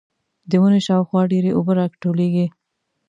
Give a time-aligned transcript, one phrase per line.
[0.49, 2.45] د ونې شاوخوا ډېرې اوبه راټولېږي.